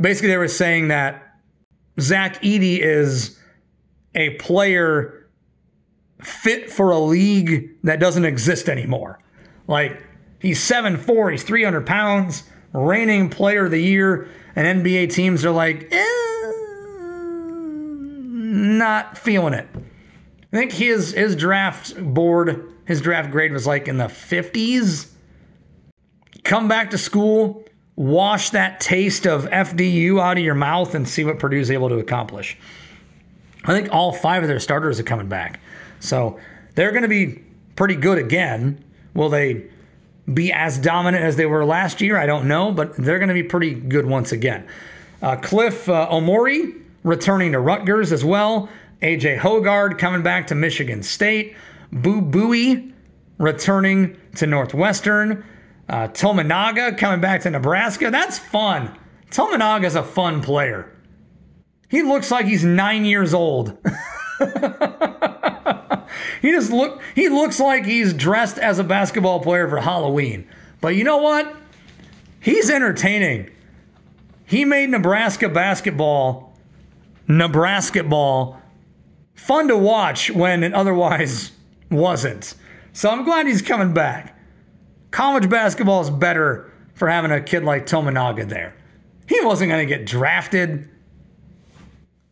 [0.00, 1.36] basically they were saying that
[2.00, 3.38] Zach Edey is
[4.14, 5.28] a player
[6.20, 9.18] fit for a league that doesn't exist anymore.
[9.66, 10.02] Like
[10.40, 15.88] he's 7'4, he's 300 pounds, reigning player of the year, and NBA teams are like,
[15.92, 16.52] eh,
[18.28, 19.68] not feeling it.
[20.52, 25.10] I think his his draft board, his draft grade was like in the 50s.
[26.44, 27.61] Come back to school,
[27.96, 31.98] wash that taste of FDU out of your mouth and see what Purdue's able to
[31.98, 32.56] accomplish.
[33.64, 35.60] I think all five of their starters are coming back.
[36.00, 36.38] So
[36.74, 37.42] they're going to be
[37.76, 38.82] pretty good again.
[39.14, 39.66] Will they
[40.32, 42.16] be as dominant as they were last year?
[42.16, 44.66] I don't know, but they're going to be pretty good once again.
[45.20, 48.68] Uh, Cliff uh, Omoruyi returning to Rutgers as well.
[49.02, 51.56] AJ Hoggard coming back to Michigan State.
[51.92, 52.92] Boo Buie
[53.38, 55.44] returning to Northwestern.
[55.88, 58.10] Uh, coming back to Nebraska.
[58.10, 58.96] That's fun.
[59.30, 60.90] Tominaga's a fun player.
[61.88, 63.76] He looks like he's nine years old.
[66.40, 70.48] he just look he looks like he's dressed as a basketball player for Halloween.
[70.80, 71.54] But you know what?
[72.40, 73.50] He's entertaining.
[74.46, 76.52] He made Nebraska basketball
[77.28, 78.60] Nebraska ball
[79.34, 81.52] fun to watch when it otherwise
[81.90, 82.54] wasn't.
[82.92, 84.31] So I'm glad he's coming back.
[85.12, 88.74] College basketball is better for having a kid like Tominaga there.
[89.28, 90.88] He wasn't going to get drafted.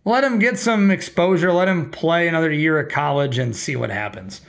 [0.04, 1.52] Let him get some exposure.
[1.52, 4.40] Let him play another year at college and see what happens.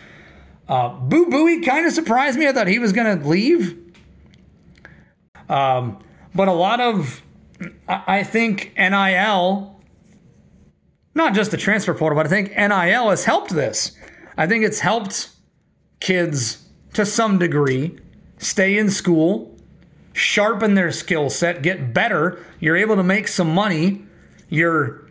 [0.68, 2.48] Uh, Boo Buie kind of surprised me.
[2.48, 3.78] I thought he was going to leave.
[5.50, 6.02] Um,
[6.34, 7.22] but a lot of,
[7.90, 9.82] I think NIL,
[11.14, 13.92] not just the transfer portal, but I think NIL has helped this.
[14.38, 15.32] I think it's helped
[16.00, 18.00] kids to some degree
[18.42, 19.56] stay in school,
[20.14, 22.44] sharpen their skill set, get better.
[22.60, 24.04] You're able to make some money.
[24.50, 25.08] Your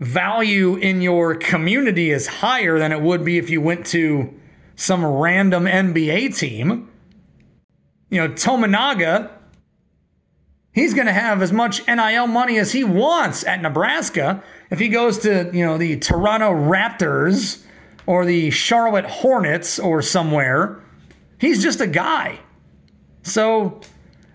[0.00, 4.34] value in your community is higher than it would be if you went to
[4.74, 6.90] some random NBA team.
[8.10, 9.30] You know, Tominaga,
[10.72, 14.42] he's going to have as much NIL money as he wants at Nebraska.
[14.70, 17.64] If he goes to, you know, the Toronto Raptors
[18.04, 20.82] or the Charlotte Hornets or somewhere,
[21.38, 22.40] he's just a guy.
[23.26, 23.80] So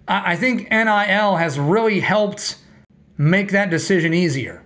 [0.05, 2.57] I think NIL has really helped
[3.17, 4.65] make that decision easier.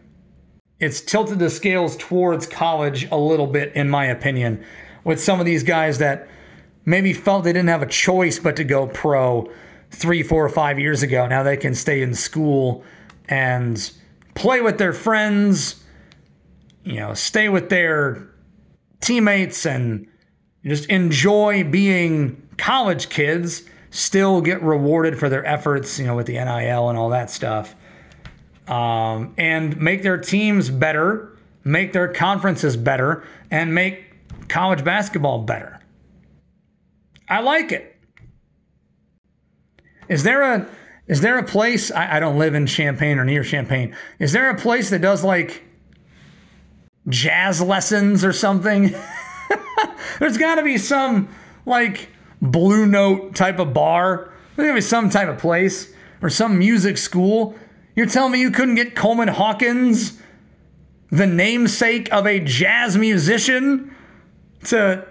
[0.80, 4.65] It's tilted the scales towards college a little bit, in my opinion,
[5.03, 6.28] with some of these guys that
[6.86, 9.47] maybe felt they didn't have a choice but to go pro
[9.91, 11.28] three, four, or five years ago.
[11.28, 12.84] Now they can stay in school
[13.30, 13.91] and
[14.34, 15.84] play with their friends,
[16.84, 18.28] you know, stay with their
[19.01, 20.07] teammates and
[20.65, 23.63] just enjoy being college kids,
[23.95, 27.73] still get rewarded for their efforts, you know, with the NIL and all that stuff.
[28.67, 34.03] Um, and make their teams better, make their conferences better, and make
[34.49, 35.79] college basketball better.
[37.29, 37.95] I like it.
[40.09, 40.67] Is there a
[41.07, 43.95] is there a place I, I don't live in Champaign or near Champaign?
[44.19, 45.63] Is there a place that does like
[47.07, 48.93] jazz lessons or something?
[50.19, 51.29] There's got to be some
[51.65, 52.09] like
[52.51, 54.33] blue note type of bar.
[54.55, 57.55] There's to be some type of place or some music school.
[57.95, 60.19] You're telling me you couldn't get Coleman Hawkins,
[61.09, 63.95] the namesake of a jazz musician,
[64.65, 65.05] to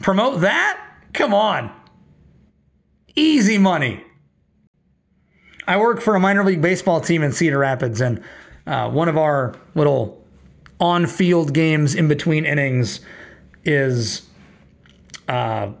[0.00, 0.80] promote that?
[1.12, 1.72] Come on.
[3.14, 4.04] Easy money.
[5.66, 8.22] I work for a minor league baseball team in Cedar Rapids, and
[8.66, 10.24] uh, one of our little
[10.78, 13.00] on field games in between innings
[13.64, 14.28] is
[15.28, 15.72] uh,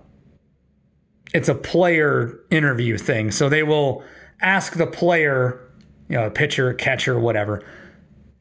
[1.36, 3.30] it's a player interview thing.
[3.30, 4.02] So they will
[4.40, 5.70] ask the player,
[6.08, 7.62] you know, pitcher, catcher, whatever,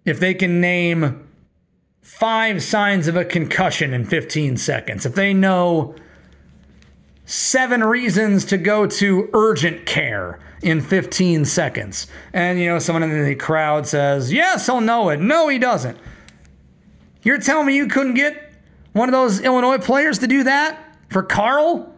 [0.05, 1.27] if they can name
[2.01, 5.05] five signs of a concussion in 15 seconds.
[5.05, 5.93] If they know
[7.25, 12.07] seven reasons to go to urgent care in 15 seconds.
[12.31, 15.19] And, you know, someone in the crowd says, Yes, he'll know it.
[15.19, 15.97] No, he doesn't.
[17.23, 18.53] You're telling me you couldn't get
[18.93, 21.94] one of those Illinois players to do that for Carl?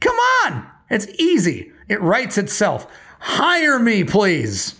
[0.00, 0.66] Come on.
[0.90, 1.72] It's easy.
[1.88, 2.86] It writes itself.
[3.20, 4.74] Hire me, please.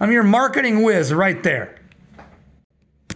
[0.00, 1.76] I'm your marketing whiz right there.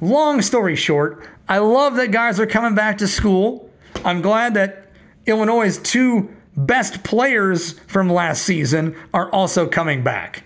[0.00, 3.70] Long story short, I love that guys are coming back to school.
[4.04, 4.90] I'm glad that
[5.26, 10.44] Illinois' two best players from last season are also coming back.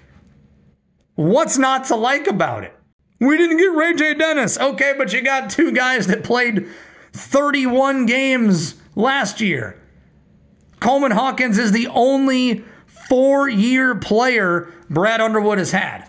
[1.15, 2.75] What's not to like about it?
[3.19, 4.59] We didn't get RayJ Dennis.
[4.59, 6.69] Okay, but you got two guys that played
[7.13, 9.81] 31 games last year.
[10.81, 12.65] Coleman Hawkins is the only
[13.09, 16.09] four year player Brad Underwood has had.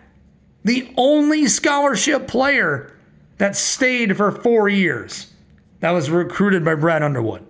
[0.64, 2.94] The only scholarship player
[3.38, 5.32] that stayed for four years
[5.80, 7.46] that was recruited by Brad Underwood.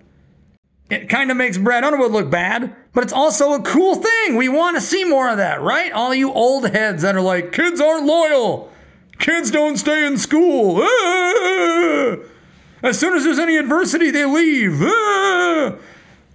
[0.90, 4.36] It kind of makes Brad Underwood look bad, but it's also a cool thing.
[4.36, 5.92] We want to see more of that, right?
[5.92, 8.72] All you old heads that are like, kids aren't loyal,
[9.18, 10.80] kids don't stay in school.
[10.80, 12.16] Ah!
[12.82, 14.80] As soon as there's any adversity, they leave.
[14.82, 15.74] Ah!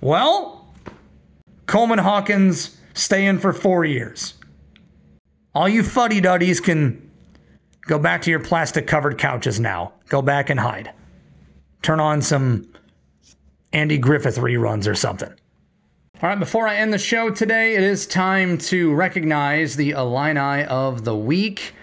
[0.01, 0.62] Well,
[1.65, 4.35] Coleman Hawkins staying for four years.
[5.55, 7.09] All you fuddy duddies can
[7.87, 9.93] go back to your plastic covered couches now.
[10.09, 10.91] Go back and hide.
[11.81, 12.71] Turn on some
[13.71, 15.29] Andy Griffith reruns or something.
[16.21, 20.63] All right, before I end the show today, it is time to recognize the Illini
[20.63, 21.73] of the week.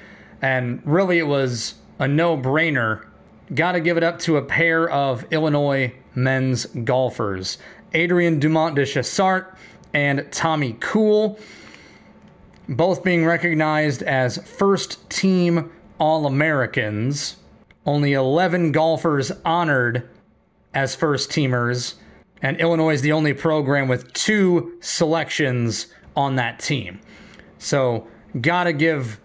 [0.40, 3.04] And really, it was a no brainer.
[3.54, 7.58] Got to give it up to a pair of Illinois men's golfers
[7.94, 9.56] Adrian Dumont de Chassart
[9.92, 11.38] and Tommy Kuhl,
[12.68, 17.36] both being recognized as first team All Americans.
[17.86, 20.08] Only 11 golfers honored
[20.74, 21.94] as first teamers,
[22.42, 27.00] and Illinois is the only program with two selections on that team.
[27.58, 28.06] So,
[28.40, 29.20] gotta give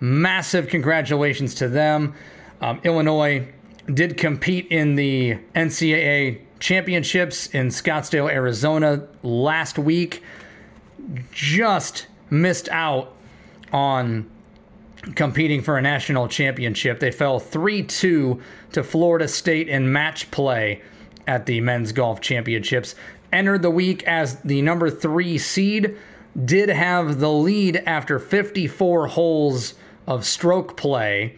[0.00, 2.14] massive congratulations to them.
[2.60, 3.46] Um, Illinois
[3.92, 10.22] did compete in the NCAA championships in Scottsdale, Arizona last week.
[11.32, 13.14] Just missed out
[13.72, 14.28] on
[15.14, 17.00] competing for a national championship.
[17.00, 18.40] They fell 3 2
[18.72, 20.82] to Florida State in match play
[21.26, 22.94] at the men's golf championships.
[23.32, 25.96] Entered the week as the number three seed,
[26.44, 29.74] did have the lead after 54 holes
[30.06, 31.36] of stroke play.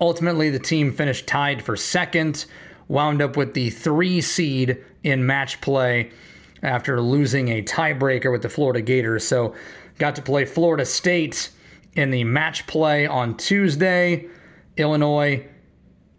[0.00, 2.46] Ultimately, the team finished tied for second,
[2.88, 6.10] wound up with the three seed in match play.
[6.62, 9.26] after losing a tiebreaker with the Florida Gators.
[9.26, 9.54] So,
[9.98, 11.50] got to play Florida State
[11.94, 14.26] in the match play on Tuesday.
[14.76, 15.46] Illinois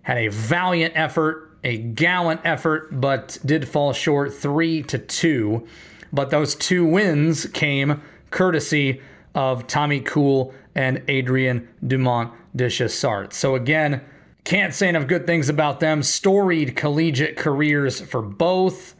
[0.03, 5.67] had a valiant effort, a gallant effort, but did fall short 3 to 2.
[6.13, 9.01] But those two wins came courtesy
[9.33, 13.33] of Tommy Kuhl and Adrian Dumont de Chassart.
[13.33, 14.01] So again,
[14.45, 16.03] can't say enough good things about them.
[16.03, 18.95] Storied collegiate careers for both.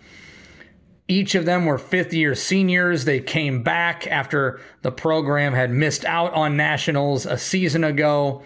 [1.08, 3.06] Each of them were fifth year seniors.
[3.06, 8.41] They came back after the program had missed out on nationals a season ago.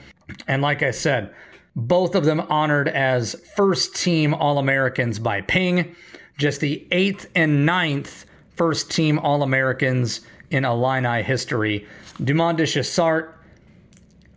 [0.46, 1.34] And like I said,
[1.74, 5.96] both of them honored as first team All Americans by Ping,
[6.38, 8.26] just the eighth and ninth
[8.56, 10.20] first team All Americans
[10.52, 11.88] in Illini history.
[12.22, 13.39] Dumont de Chassart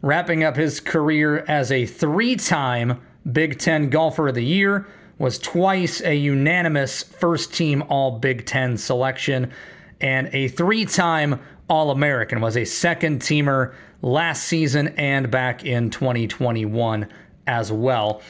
[0.03, 3.01] wrapping up his career as a three time
[3.31, 4.87] Big Ten Golfer of the Year,
[5.19, 9.53] was twice a unanimous first team All Big Ten selection,
[10.01, 15.91] and a three time All American, was a second teamer last season and back in
[15.91, 17.07] 2021
[17.47, 18.21] as well.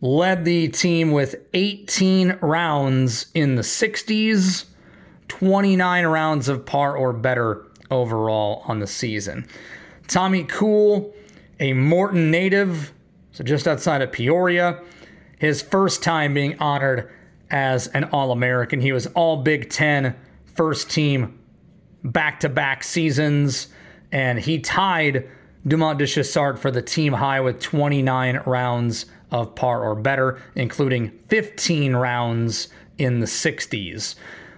[0.00, 4.64] Led the team with 18 rounds in the 60s,
[5.26, 9.46] 29 rounds of par or better overall on the season.
[10.08, 11.14] Tommy Kuhl,
[11.60, 12.92] a Morton native,
[13.32, 14.82] so just outside of Peoria,
[15.38, 17.10] his first time being honored
[17.50, 18.80] as an All American.
[18.80, 20.16] He was All Big Ten
[20.54, 21.38] first team
[22.02, 23.68] back to back seasons,
[24.10, 25.28] and he tied
[25.66, 31.10] Dumont de Chassart for the team high with 29 rounds of par or better, including
[31.28, 34.14] 15 rounds in the 60s.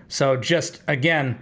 [0.08, 1.40] So, just again,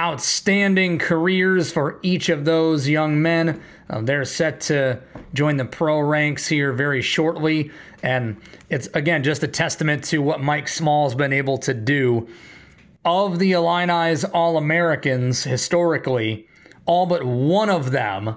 [0.00, 3.60] outstanding careers for each of those young men.
[3.90, 4.98] Uh, they're set to
[5.34, 7.70] join the pro ranks here very shortly.
[8.02, 8.40] And
[8.70, 12.28] it's, again, just a testament to what Mike Small's been able to do.
[13.04, 16.48] Of the Illini's All Americans historically,
[16.86, 18.36] all but one of them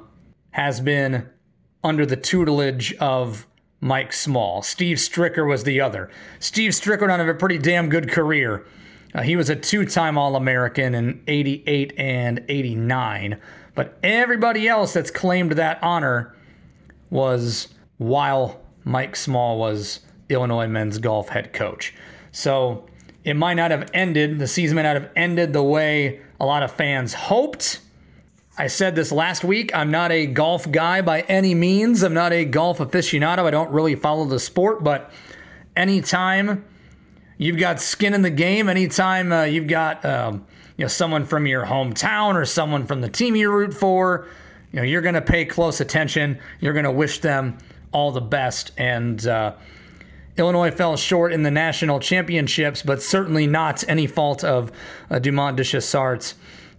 [0.51, 1.29] has been
[1.81, 3.47] under the tutelage of
[3.79, 4.61] Mike Small.
[4.61, 6.09] Steve Stricker was the other.
[6.39, 8.65] Steve Stricker have a pretty damn good career.
[9.13, 13.39] Uh, he was a two time All American in 88 and 89.
[13.75, 16.35] But everybody else that's claimed that honor
[17.09, 21.93] was while Mike Small was Illinois men's golf head coach.
[22.31, 22.85] So
[23.23, 26.63] it might not have ended, the season might not have ended the way a lot
[26.63, 27.79] of fans hoped.
[28.57, 29.75] I said this last week.
[29.75, 32.03] I'm not a golf guy by any means.
[32.03, 33.45] I'm not a golf aficionado.
[33.45, 35.11] I don't really follow the sport, but
[35.75, 36.65] anytime
[37.37, 40.45] you've got skin in the game, anytime uh, you've got um,
[40.77, 44.27] you know someone from your hometown or someone from the team you root for,
[44.71, 46.39] you know you're going to pay close attention.
[46.59, 47.57] You're going to wish them
[47.93, 48.71] all the best.
[48.77, 49.53] And uh,
[50.37, 54.71] Illinois fell short in the national championships, but certainly not any fault of
[55.09, 56.33] uh, Dumont de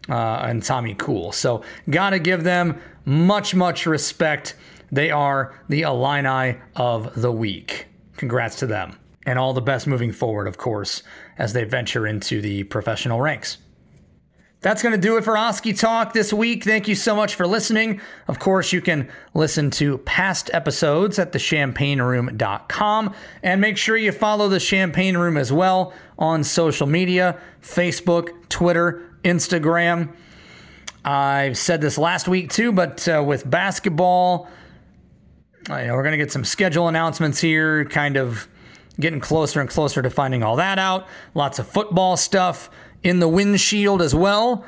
[0.09, 1.33] uh, and Tommy Kuhl.
[1.33, 4.55] So, got to give them much, much respect.
[4.93, 7.87] They are the Illini of the week.
[8.17, 8.99] Congrats to them.
[9.27, 11.03] And all the best moving forward, of course,
[11.39, 13.59] as they venture into the professional ranks.
[14.65, 16.65] That's going to do it for Oskee Talk this week.
[16.65, 18.01] Thank you so much for listening.
[18.29, 24.49] Of course, you can listen to past episodes at thechampaignroom.com and make sure you follow
[24.49, 30.17] the Champaign Room as well on social media Facebook, Twitter, Instagram.
[31.05, 34.49] I've said this last week too, but uh, with basketball,
[35.69, 38.49] I know we're going to get some schedule announcements here, kind of
[38.99, 41.07] getting closer and closer to finding all that out.
[41.35, 42.71] Lots of football stuff
[43.03, 44.65] in the windshield as well.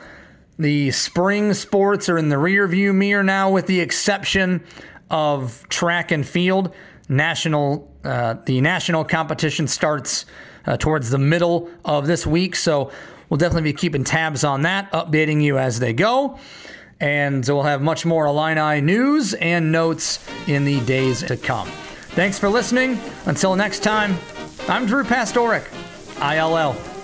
[0.58, 4.64] The spring sports are in the rearview mirror now, with the exception
[5.10, 6.74] of track and field.
[7.08, 10.24] National, uh, the national competition starts
[10.64, 12.90] uh, towards the middle of this week, so
[13.28, 16.38] we'll definitely be keeping tabs on that, updating you as they go.
[16.98, 21.70] And we'll have much more Illini news and notes in the days to come.
[22.16, 22.98] Thanks for listening.
[23.26, 24.16] Until next time,
[24.68, 25.66] I'm Drew Pastoric,
[26.18, 26.95] ILL.